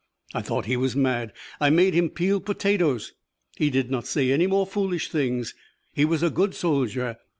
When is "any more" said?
4.31-4.65